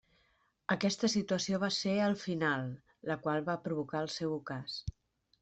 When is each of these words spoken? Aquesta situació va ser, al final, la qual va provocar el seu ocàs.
Aquesta 0.75 1.09
situació 1.13 1.59
va 1.63 1.69
ser, 1.75 1.93
al 2.05 2.15
final, 2.23 2.65
la 3.11 3.19
qual 3.27 3.47
va 3.53 3.59
provocar 3.69 4.03
el 4.09 4.13
seu 4.17 4.35
ocàs. 4.41 4.81